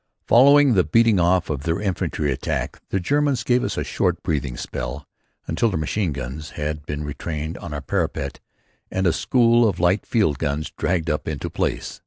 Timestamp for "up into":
11.11-11.51